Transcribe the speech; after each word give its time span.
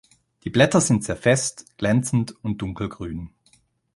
Die 0.43 0.49
Blätter 0.49 0.81
sind 0.81 1.03
sehr 1.03 1.15
fest, 1.15 1.77
glänzend 1.77 2.33
und 2.43 2.63
dunkelgrün. 2.63 3.29